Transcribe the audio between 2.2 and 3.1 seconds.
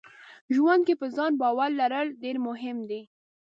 ډېر مهم دي.